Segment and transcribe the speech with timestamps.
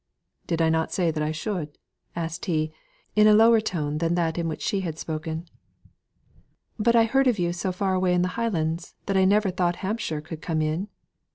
[0.47, 1.77] "Did not I say that I should?"
[2.15, 2.73] asked he,
[3.15, 5.45] in a lower tone than that in which he had spoken.
[6.79, 9.75] "But I heard of you so far away in the Highlands that I never thought
[9.75, 10.87] Hampshire could come in."